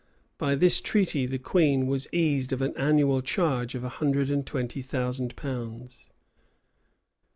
[0.23, 4.31] [*] By this treaty, the queen was eased of an annual charge of a hundred
[4.31, 6.09] and twenty thousand pounds.